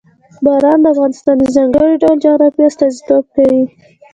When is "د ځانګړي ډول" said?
1.39-2.17